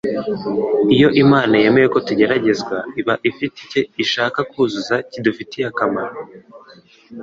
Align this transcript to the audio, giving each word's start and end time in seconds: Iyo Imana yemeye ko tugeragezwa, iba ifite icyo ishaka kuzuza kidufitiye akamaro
Iyo 0.95 1.07
Imana 1.23 1.53
yemeye 1.63 1.87
ko 1.93 1.99
tugeragezwa, 2.07 2.77
iba 2.99 3.13
ifite 3.29 3.57
icyo 3.65 3.81
ishaka 4.03 4.39
kuzuza 4.51 4.95
kidufitiye 5.11 5.65
akamaro 5.71 6.19